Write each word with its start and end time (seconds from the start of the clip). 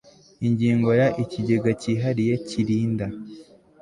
Ingingo 0.47 0.89
ya 0.99 1.07
Ikigega 1.23 1.71
cyihariye 1.81 2.33
kirinda 2.47 3.05